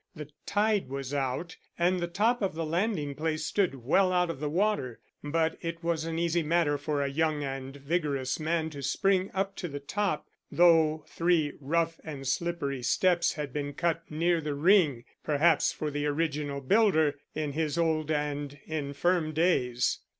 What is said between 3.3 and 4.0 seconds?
stood